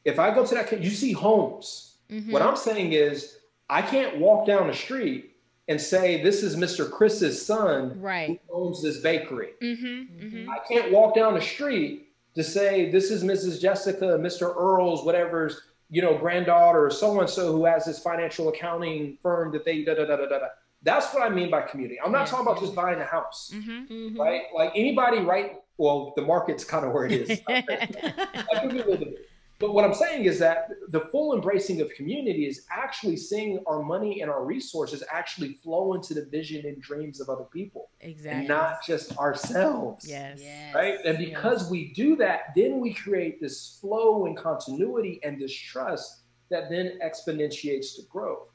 [0.06, 1.98] If I go to that, you see homes.
[2.10, 2.32] Mm-hmm.
[2.32, 3.40] What I'm saying is,
[3.70, 5.36] I can't walk down the street
[5.68, 6.90] and say this is Mr.
[6.90, 8.40] Chris's son right.
[8.48, 9.54] who owns this bakery.
[9.62, 10.50] Mm-hmm, mm-hmm.
[10.50, 13.60] I can't walk down the street to say this is Mrs.
[13.60, 14.56] Jessica, Mr.
[14.56, 19.52] Earl's, whatever's, you know, granddaughter, or so and so who has this financial accounting firm
[19.54, 20.48] that they da da da da da.
[20.86, 22.00] That's what I mean by community.
[22.04, 22.30] I'm not yes.
[22.30, 23.94] talking about just buying a house, mm-hmm.
[23.94, 24.22] mm-hmm.
[24.22, 24.44] right?
[24.56, 25.56] Like anybody, right?
[25.78, 27.42] Well, the market's kind of where it is.
[29.58, 33.82] But what I'm saying is that the full embracing of community is actually seeing our
[33.82, 37.90] money and our resources actually flow into the vision and dreams of other people.
[38.02, 38.40] Exactly.
[38.40, 40.06] And not just ourselves.
[40.08, 40.40] Yes.
[40.44, 40.76] yes.
[40.76, 40.98] Right.
[41.06, 41.72] And because yes.
[41.72, 47.00] we do that, then we create this flow and continuity and this trust that then
[47.02, 48.50] exponentiates the growth.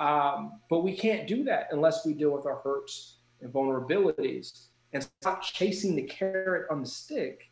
[0.00, 5.06] Um, but we can't do that unless we deal with our hurts and vulnerabilities and
[5.20, 7.50] stop chasing the carrot on the stick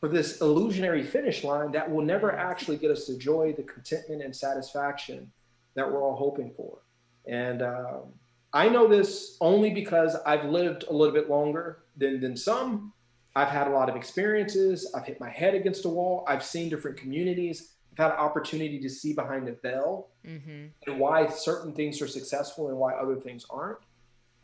[0.00, 4.22] for this illusionary finish line that will never actually get us the joy, the contentment,
[4.22, 5.30] and satisfaction
[5.74, 6.78] that we're all hoping for.
[7.26, 8.02] And um,
[8.52, 12.92] I know this only because I've lived a little bit longer than, than some.
[13.34, 14.92] I've had a lot of experiences.
[14.94, 16.24] I've hit my head against a wall.
[16.28, 17.73] I've seen different communities.
[17.94, 20.66] I've had an opportunity to see behind the veil mm-hmm.
[20.86, 23.78] and why certain things are successful and why other things aren't.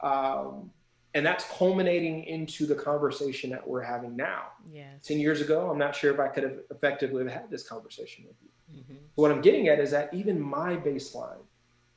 [0.00, 0.70] Um,
[1.14, 4.44] and that's culminating into the conversation that we're having now.
[4.72, 5.04] Yes.
[5.04, 8.36] 10 years ago, I'm not sure if I could have effectively had this conversation with
[8.40, 8.80] you.
[8.80, 8.94] Mm-hmm.
[9.16, 11.42] What I'm getting at is that even my baseline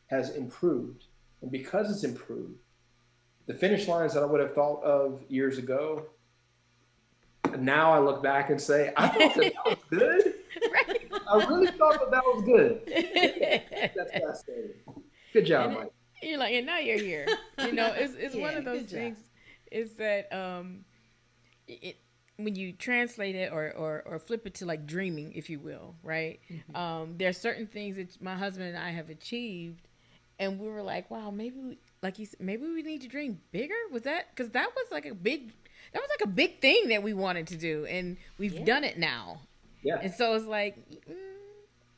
[0.08, 1.06] has improved.
[1.44, 2.58] And because it's improved,
[3.46, 6.08] the finish lines that I would have thought of years ago,
[7.60, 10.33] now I look back and say, I thought that, that was good.
[11.38, 11.48] Right.
[11.48, 12.82] I really thought that that was good.
[13.96, 14.76] That's fascinating.
[15.34, 15.92] Good job, Mike
[16.24, 17.28] you're like, and now you're here.
[17.60, 19.20] You know, it's it's yeah, one of those things.
[19.72, 20.86] Is that um,
[21.68, 21.98] it
[22.38, 25.96] when you translate it or, or or flip it to like dreaming, if you will,
[26.04, 26.40] right?
[26.52, 26.76] Mm-hmm.
[26.76, 29.88] Um, there are certain things that my husband and I have achieved,
[30.40, 33.40] and we were like, wow, maybe we, like you said, maybe we need to dream
[33.52, 33.76] bigger.
[33.92, 35.54] Was that because that was like a big
[35.94, 38.66] that was like a big thing that we wanted to do, and we've yeah.
[38.66, 39.42] done it now.
[39.84, 40.00] Yeah.
[40.02, 41.16] And so it's like, mm,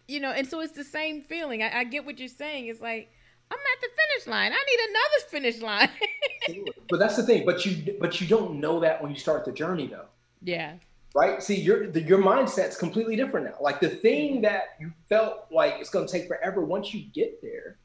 [0.08, 1.64] you know, and so it's the same feeling.
[1.64, 2.68] I, I get what you're saying.
[2.68, 3.12] It's like
[3.52, 4.52] I'm at the finish line.
[4.52, 6.70] I need another finish line.
[6.90, 7.46] but that's the thing.
[7.46, 10.08] But you but you don't know that when you start the journey though.
[10.42, 10.74] Yeah.
[11.14, 11.42] Right.
[11.42, 13.56] See, your the, your mindset's completely different now.
[13.62, 16.62] Like the thing that you felt like it's going to take forever.
[16.62, 17.78] Once you get there,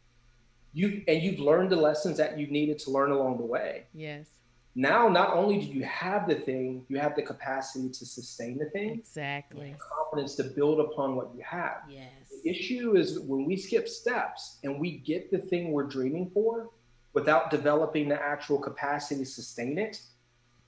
[0.73, 3.85] you and you've learned the lessons that you needed to learn along the way.
[3.95, 4.27] Yes
[4.75, 8.67] now not only do you have the thing, you have the capacity to sustain the
[8.67, 8.91] thing.
[8.91, 9.75] Exactly.
[9.99, 11.83] Confidence to build upon what you have.
[11.89, 12.09] Yes.
[12.45, 16.71] The issue is when we skip steps and we get the thing we're dreaming for
[17.13, 20.01] without developing the actual capacity to sustain it,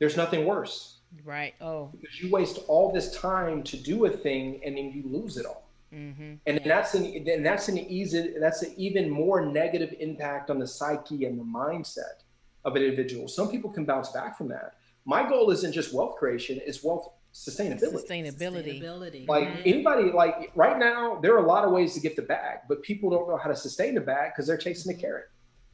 [0.00, 0.98] there's nothing worse.
[1.24, 1.54] Right.
[1.60, 1.90] Oh.
[2.00, 5.46] Because you waste all this time to do a thing and then you lose it
[5.46, 5.68] all.
[5.94, 6.34] Mm-hmm.
[6.46, 6.60] And yeah.
[6.64, 11.26] that's an and that's an easy that's an even more negative impact on the psyche
[11.26, 12.24] and the mindset
[12.64, 13.28] of an individual.
[13.28, 14.74] Some people can bounce back from that.
[15.04, 18.06] My goal isn't just wealth creation; it's wealth sustainability.
[18.08, 18.82] Sustainability.
[18.82, 19.28] sustainability.
[19.28, 19.62] Like mm-hmm.
[19.64, 22.82] anybody, like right now, there are a lot of ways to get the bag, but
[22.82, 25.26] people don't know how to sustain the bag because they're chasing the carrot.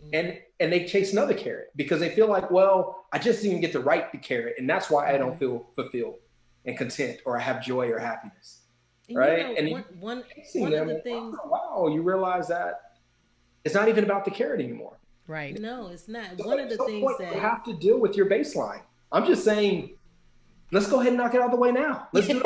[0.03, 0.15] Mm-hmm.
[0.15, 3.73] And and they chase another carrot because they feel like, well, I just didn't get
[3.73, 5.39] to write the carrot, and that's why I don't mm-hmm.
[5.39, 6.17] feel fulfilled
[6.65, 8.63] and content, or I have joy or happiness.
[9.09, 9.39] And right?
[9.39, 10.25] You know, and one, one,
[10.55, 11.37] one of the things.
[11.45, 12.81] wow, you realize that
[13.65, 14.99] it's not even about the carrot anymore.
[15.29, 15.57] Right.
[15.61, 16.39] No, it's not.
[16.39, 18.81] So One of the things that you have to deal with your baseline.
[19.13, 19.95] I'm just saying,
[20.73, 22.09] let's go ahead and knock it out of the way now.
[22.13, 22.43] Let's do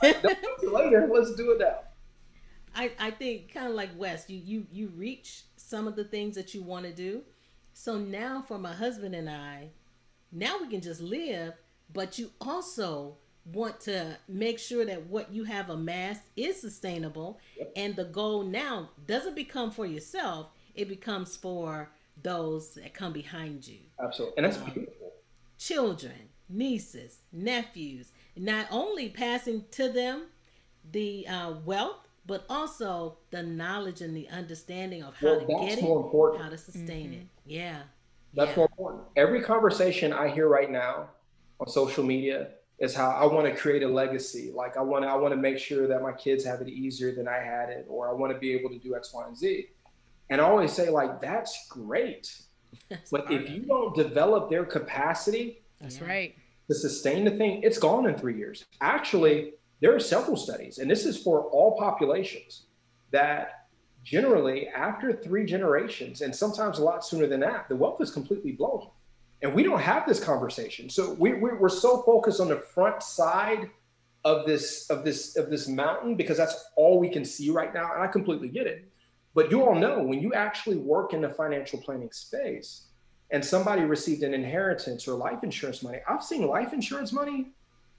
[0.00, 1.10] it later.
[1.12, 1.80] Let's do it now.
[2.76, 6.36] I, I think kind of like Wes, you you you reach some of the things
[6.36, 7.22] that you want to do.
[7.72, 9.70] So now for my husband and I,
[10.30, 11.54] now we can just live,
[11.92, 17.72] but you also want to make sure that what you have amassed is sustainable yep.
[17.76, 21.90] and the goal now doesn't become for yourself it becomes for
[22.22, 23.78] those that come behind you.
[24.02, 24.36] Absolutely.
[24.36, 25.12] And that's um, beautiful.
[25.58, 30.26] Children, nieces, nephews, not only passing to them
[30.90, 35.78] the uh, wealth, but also the knowledge and the understanding of how well, to get
[35.78, 36.42] it, important.
[36.42, 37.20] how to sustain mm-hmm.
[37.20, 37.26] it.
[37.46, 37.78] Yeah.
[38.34, 38.56] That's yeah.
[38.56, 39.02] more important.
[39.16, 41.10] Every conversation I hear right now
[41.60, 44.52] on social media is how I want to create a legacy.
[44.54, 47.14] Like I want to, I want to make sure that my kids have it easier
[47.14, 49.36] than I had it, or I want to be able to do X, Y, and
[49.36, 49.68] Z.
[50.30, 52.34] And I always say, like, that's great.
[52.88, 56.34] That's but if you don't develop their capacity, that's right,
[56.68, 58.64] to sustain the thing, it's gone in three years.
[58.80, 62.66] Actually, there are several studies, and this is for all populations,
[63.10, 63.66] that
[64.02, 68.52] generally after three generations, and sometimes a lot sooner than that, the wealth is completely
[68.52, 68.88] blown.
[69.42, 70.88] And we don't have this conversation.
[70.88, 73.70] So we, we, we're so focused on the front side
[74.24, 77.92] of this of this of this mountain because that's all we can see right now.
[77.92, 78.88] And I completely get it.
[79.34, 82.86] But you all know when you actually work in the financial planning space
[83.30, 87.48] and somebody received an inheritance or life insurance money, I've seen life insurance money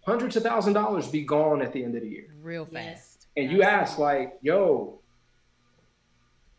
[0.05, 2.33] hundreds of thousand dollars be gone at the end of the year.
[2.41, 3.27] Real fast.
[3.35, 5.01] And you ask, like, yo,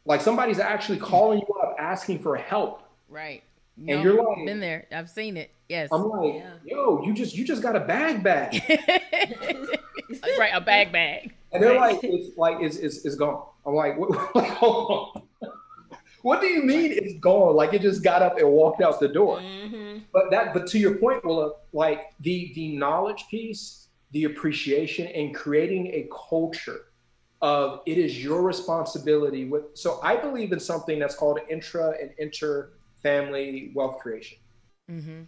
[0.05, 2.83] like somebody's actually calling you up asking for help.
[3.09, 3.43] Right.
[3.79, 4.87] No, and you're like, been there.
[4.93, 5.51] I've seen it.
[5.69, 5.89] Yes.
[5.93, 6.51] I'm like, yeah.
[6.65, 8.63] yo, you just you just got a bag bag.
[10.39, 11.35] right, a bag bag.
[11.53, 11.95] And they're right.
[11.95, 13.43] like, it's like it's, it's, it's gone.
[13.67, 15.51] I'm like, what, like, hold on.
[16.23, 17.57] what do you mean it's gone?
[17.57, 19.39] Like it just got up and walked out the door.
[19.39, 19.99] Mm-hmm.
[20.13, 25.35] But that, but to your point, well, like the the knowledge piece, the appreciation, and
[25.35, 26.87] creating a culture
[27.43, 29.49] of it is your responsibility.
[29.49, 34.39] With so I believe in something that's called intra and inter family wealth creation.
[34.91, 35.23] Mm-hmm.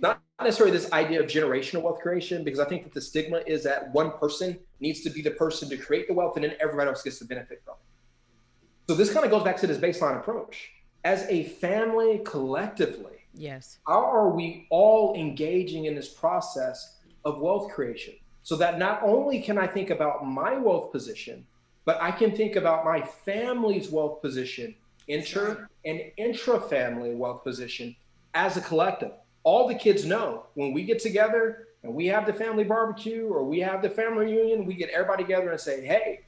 [0.00, 3.64] Not necessarily this idea of generational wealth creation, because I think that the stigma is
[3.64, 6.88] that one person needs to be the person to create the wealth and then everybody
[6.88, 8.90] else gets to benefit from it.
[8.90, 10.70] So this kind of goes back to this baseline approach.
[11.04, 17.72] As a family collectively, yes, how are we all engaging in this process of wealth
[17.72, 18.14] creation?
[18.42, 21.46] So that not only can I think about my wealth position,
[21.84, 24.74] but I can think about my family's wealth position
[25.08, 27.94] inter and intra-family wealth position
[28.34, 29.12] as a collective.
[29.46, 33.44] All the kids know when we get together and we have the family barbecue or
[33.44, 36.22] we have the family reunion, we get everybody together and say, hey,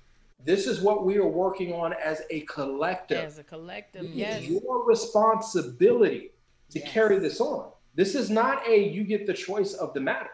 [0.44, 3.18] this is what we are working on as a collective.
[3.18, 4.44] As a collective, it yes.
[4.44, 6.31] your responsibility
[6.70, 6.88] to yes.
[6.92, 7.72] carry this on.
[7.96, 10.31] This is not a you get the choice of the matter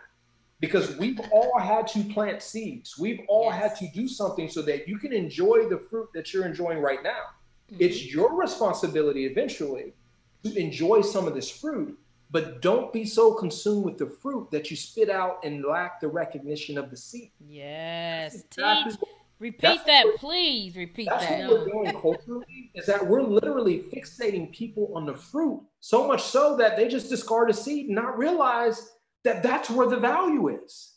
[0.61, 2.99] because we've all had to plant seeds.
[2.99, 3.63] We've all yes.
[3.63, 7.03] had to do something so that you can enjoy the fruit that you're enjoying right
[7.03, 7.33] now.
[7.73, 7.77] Mm-hmm.
[7.81, 9.95] It's your responsibility eventually
[10.43, 11.99] to enjoy some of this fruit,
[12.35, 16.09] but don't be so consumed with the fruit that you spit out and lack the
[16.09, 17.31] recognition of the seed.
[17.39, 18.43] Yes.
[18.51, 19.01] Exactly Teach.
[19.39, 20.75] Repeat that, what, please.
[20.75, 21.39] Repeat that's that.
[21.39, 26.09] That's what we're doing culturally is that we're literally fixating people on the fruit so
[26.09, 28.91] much so that they just discard a seed and not realize
[29.23, 30.95] that that's where the value is.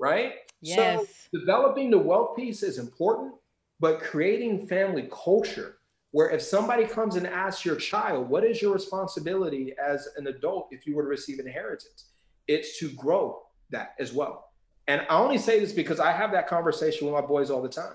[0.00, 0.32] Right?
[0.62, 1.28] Yes.
[1.32, 3.34] So developing the wealth piece is important,
[3.78, 5.76] but creating family culture
[6.12, 10.68] where if somebody comes and asks your child, what is your responsibility as an adult
[10.70, 12.06] if you were to receive inheritance?
[12.48, 14.50] It's to grow that as well.
[14.88, 17.68] And I only say this because I have that conversation with my boys all the
[17.68, 17.94] time.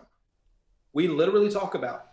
[0.94, 2.08] We literally talk about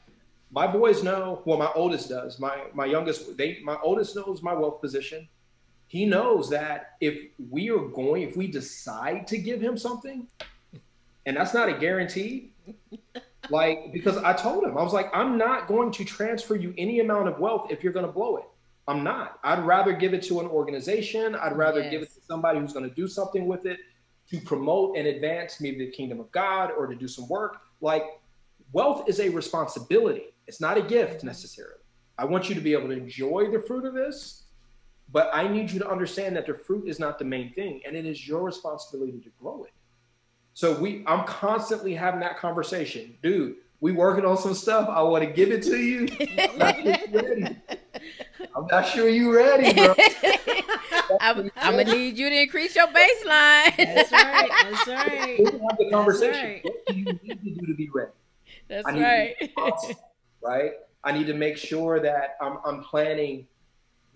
[0.53, 2.39] my boys know, well, my oldest does.
[2.39, 5.27] My my youngest, they my oldest knows my wealth position.
[5.87, 10.27] He knows that if we are going, if we decide to give him something,
[11.27, 12.53] and that's not a guarantee,
[13.51, 17.01] like, because I told him, I was like, I'm not going to transfer you any
[17.01, 18.45] amount of wealth if you're going to blow it.
[18.89, 19.39] I'm not.
[19.45, 21.35] I'd rather give it to an organization.
[21.37, 21.91] I'd rather yes.
[21.91, 23.79] give it to somebody who's going to do something with it
[24.31, 27.63] to promote and advance maybe the kingdom of God or to do some work.
[27.81, 28.05] Like,
[28.73, 31.29] wealth is a responsibility, it's not a gift mm-hmm.
[31.29, 31.75] necessarily.
[32.19, 34.45] I want you to be able to enjoy the fruit of this,
[35.11, 37.97] but I need you to understand that the fruit is not the main thing, and
[37.97, 39.73] it is your responsibility to grow it.
[40.55, 43.57] So we, I'm constantly having that conversation, dude.
[43.81, 44.89] We working on some stuff.
[44.89, 46.07] I want to give it to you.
[46.49, 47.57] I'm not sure you ready.
[48.55, 49.95] I'm not sure you ready, bro.
[51.21, 53.77] I'm, I'm, gonna need you to increase your baseline.
[53.77, 54.51] That's right.
[54.63, 55.39] That's right.
[55.39, 56.45] We have the conversation.
[56.45, 56.65] Right.
[56.65, 58.13] What do you need to do to be ready?
[58.69, 59.35] That's right.
[60.43, 60.73] right.
[61.03, 63.49] I need to make sure that I'm, I'm planning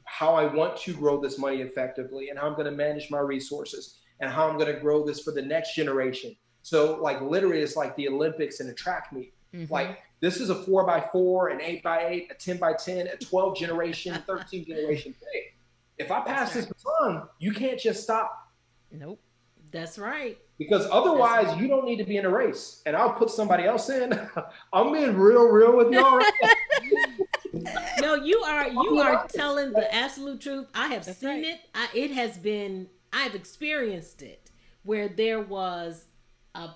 [0.05, 3.18] how I want to grow this money effectively and how I'm going to manage my
[3.18, 6.37] resources and how I'm going to grow this for the next generation.
[6.62, 9.35] So, like, literally, it's like the Olympics and a track meet.
[9.55, 9.72] Mm-hmm.
[9.72, 13.07] Like, this is a four by four, an eight by eight, a 10 by 10,
[13.07, 15.42] a 12 generation, 13 generation thing.
[15.98, 18.50] If I pass this baton, you can't just stop.
[18.90, 19.20] Nope.
[19.70, 20.38] That's right.
[20.59, 21.61] Because otherwise, right.
[21.61, 22.83] you don't need to be in a race.
[22.87, 24.18] And I'll put somebody else in.
[24.72, 26.20] I'm being real, real with y'all.
[28.00, 30.66] No, you are you are telling the absolute truth.
[30.74, 31.44] I have That's seen right.
[31.44, 31.61] it.
[31.74, 34.50] I, it has been I've experienced it
[34.83, 36.05] where there was
[36.55, 36.68] a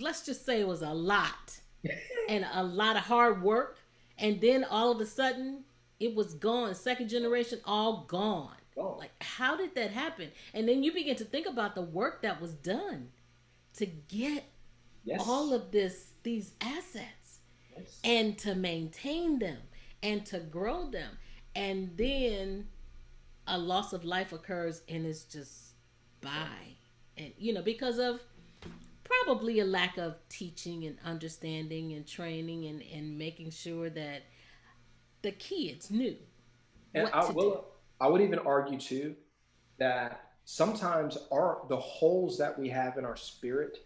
[0.00, 1.60] let's just say it was a lot
[2.30, 3.76] and a lot of hard work
[4.18, 5.64] and then all of a sudden
[6.00, 8.96] it was gone second generation all gone oh.
[8.98, 12.40] like how did that happen and then you begin to think about the work that
[12.40, 13.08] was done
[13.74, 14.44] to get
[15.04, 15.22] yes.
[15.26, 17.40] all of this these assets
[17.76, 18.00] yes.
[18.02, 19.58] and to maintain them
[20.02, 21.18] and to grow them
[21.54, 22.66] and then
[23.46, 25.65] a loss of life occurs and it's just
[26.26, 26.74] by
[27.16, 28.20] and you know because of
[29.04, 34.22] probably a lack of teaching and understanding and training and, and making sure that
[35.22, 36.16] the kids knew
[36.94, 37.60] and I will do.
[38.00, 39.14] I would even argue too
[39.78, 43.78] that sometimes our the holes that we have in our spirit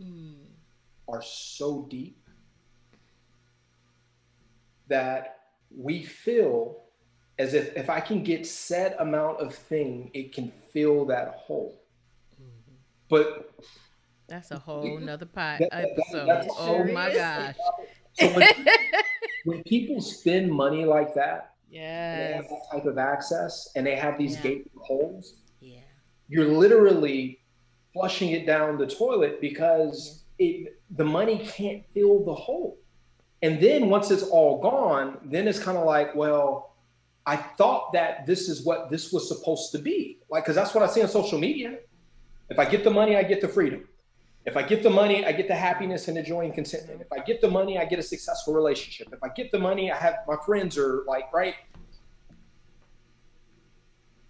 [0.00, 0.36] mm.
[1.08, 2.18] are so deep
[4.88, 5.40] that
[5.76, 6.81] we feel
[7.42, 11.74] as if if I can get set amount of thing, it can fill that hole.
[12.40, 12.74] Mm-hmm.
[13.08, 13.50] But
[14.28, 16.28] that's a whole nother pot that, episode.
[16.28, 17.56] That, oh my gosh.
[18.14, 18.48] So when,
[19.44, 24.36] when, people spend money like that, yeah, that type of access, and they have these
[24.36, 24.42] yeah.
[24.42, 25.80] gate holes, yeah,
[26.28, 27.40] you're literally
[27.92, 32.78] flushing it down the toilet because it the money can't fill the hole.
[33.42, 36.71] And then once it's all gone, then it's kind of like, well,
[37.24, 40.18] I thought that this is what this was supposed to be.
[40.28, 41.78] Like, because that's what I see on social media.
[42.50, 43.88] If I get the money, I get the freedom.
[44.44, 47.00] If I get the money, I get the happiness and the joy and contentment.
[47.00, 49.08] If I get the money, I get a successful relationship.
[49.12, 51.54] If I get the money, I have my friends are like, right?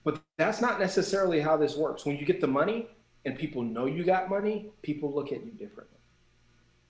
[0.04, 2.04] But that's not necessarily how this works.
[2.04, 2.88] When you get the money
[3.24, 5.98] and people know you got money, people look at you differently.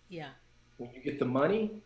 [0.09, 0.30] Yeah.
[0.78, 1.82] When you get the money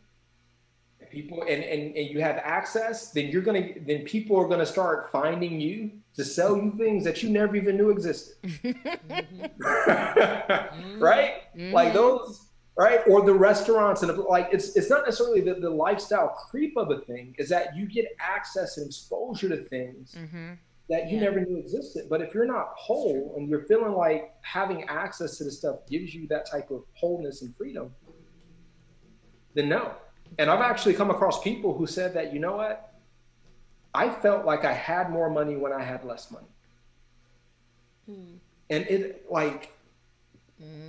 [1.10, 5.10] people and, and, and you have access, then you're gonna then people are gonna start
[5.10, 8.36] finding you to sell you things that you never even knew existed.
[8.42, 9.44] mm-hmm.
[11.02, 11.34] right?
[11.56, 11.72] Mm-hmm.
[11.72, 12.46] Like those,
[12.76, 13.00] right?
[13.06, 17.00] Or the restaurants and like it's it's not necessarily the, the lifestyle creep of a
[17.00, 20.52] thing, is that you get access and exposure to things mm-hmm.
[20.88, 21.24] that you yeah.
[21.24, 22.06] never knew existed.
[22.08, 26.14] But if you're not whole and you're feeling like having access to the stuff gives
[26.14, 27.94] you that type of wholeness and freedom,
[29.54, 29.92] then no
[30.38, 32.94] and I've actually come across people who said that, you know what?
[33.94, 36.46] I felt like I had more money when I had less money.
[38.06, 38.36] Hmm.
[38.68, 39.72] And it like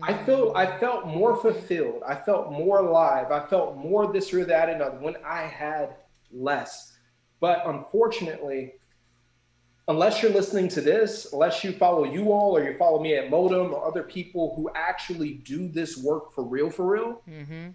[0.02, 2.04] I feel I felt more fulfilled.
[2.06, 3.32] I felt more alive.
[3.32, 5.96] I felt more this or that and other when I had
[6.32, 6.98] less.
[7.40, 8.74] But unfortunately,
[9.88, 13.30] unless you're listening to this, unless you follow you all or you follow me at
[13.30, 17.70] Modom or other people who actually do this work for real, for real, mm-hmm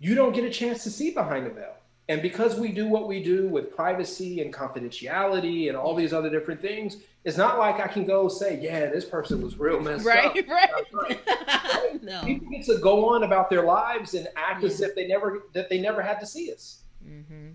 [0.00, 1.74] you don't get a chance to see behind the veil.
[2.08, 6.28] And because we do what we do with privacy and confidentiality and all these other
[6.28, 10.04] different things, it's not like I can go say, yeah, this person was real messed
[10.04, 10.48] right, up.
[10.48, 12.02] Right, right.
[12.02, 12.20] no.
[12.24, 14.68] People get to go on about their lives and act yeah.
[14.68, 16.82] as if they never that they never had to see us.
[17.06, 17.50] Mm-hmm.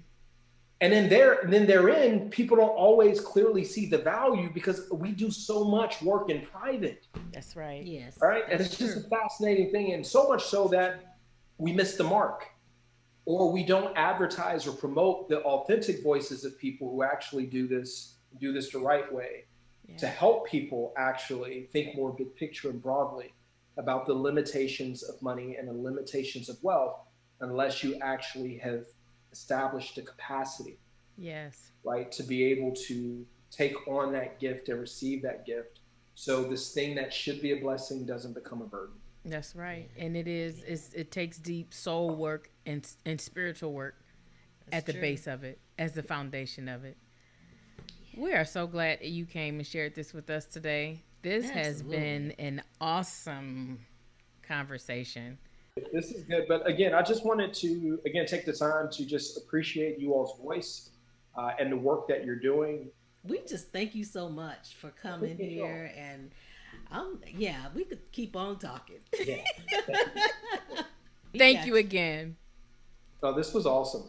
[0.82, 5.32] And then there, then therein, people don't always clearly see the value because we do
[5.32, 7.08] so much work in private.
[7.34, 7.84] That's right.
[7.84, 8.18] Yes.
[8.22, 8.44] Right.
[8.50, 8.88] And it's true.
[8.88, 11.15] just a fascinating thing, and so much so that
[11.58, 12.46] we miss the mark.
[13.26, 18.18] Or we don't advertise or promote the authentic voices of people who actually do this
[18.40, 19.46] do this the right way
[19.88, 19.98] yeah.
[19.98, 23.34] to help people actually think more big picture and broadly
[23.78, 27.00] about the limitations of money and the limitations of wealth
[27.40, 28.86] unless you actually have
[29.32, 30.78] established a capacity
[31.18, 31.72] yes.
[31.84, 35.80] right to be able to take on that gift and receive that gift.
[36.16, 38.96] So this thing that should be a blessing doesn't become a burden
[39.32, 40.64] that's right, and it is.
[40.68, 43.96] It's, it takes deep soul work and and spiritual work
[44.66, 45.02] That's at the true.
[45.02, 46.98] base of it, as the foundation of it.
[48.16, 51.04] We are so glad that you came and shared this with us today.
[51.22, 51.64] This Absolutely.
[51.64, 53.80] has been an awesome
[54.44, 55.38] conversation.
[55.92, 59.38] This is good, but again, I just wanted to again take the time to just
[59.38, 60.92] appreciate you all's voice
[61.36, 62.90] uh, and the work that you're doing.
[63.28, 66.32] We just thank you so much for coming here and
[66.96, 68.98] um, yeah, we could keep on talking.
[69.24, 69.44] Yeah.
[71.38, 72.38] Thank you again.
[73.22, 74.04] Oh, this was awesome.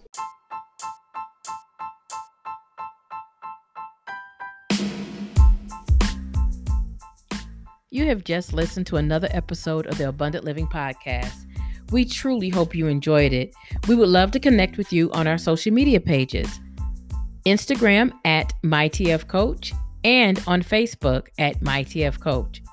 [7.90, 11.46] You have just listened to another episode of the Abundant Living Podcast.
[11.90, 13.54] We truly hope you enjoyed it.
[13.88, 16.60] We would love to connect with you on our social media pages
[17.46, 19.72] Instagram at MyTFCoach
[20.04, 22.65] and on Facebook at MyTFCoach.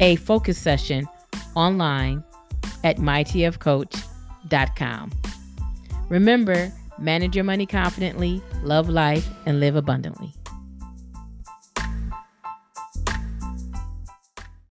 [0.00, 1.08] a focus session
[1.54, 2.22] online
[2.84, 5.12] at mytfcoach.com.
[6.08, 10.32] Remember, manage your money confidently, love life, and live abundantly.